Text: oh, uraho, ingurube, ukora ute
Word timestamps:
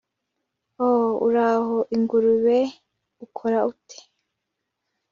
oh, 0.87 1.09
uraho, 1.27 1.77
ingurube, 1.95 2.59
ukora 3.25 3.57
ute 3.71 3.97